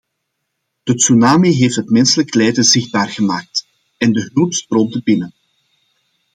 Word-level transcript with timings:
De 0.83 0.93
tsunami 0.95 1.49
heeft 1.49 1.75
het 1.75 1.89
menselijk 1.89 2.33
lijden 2.33 2.63
zichtbaar 2.63 3.09
gemaakt, 3.09 3.67
en 3.97 4.11
de 4.13 4.29
hulp 4.33 4.53
stroomde 4.53 5.01
binnen. 5.03 5.33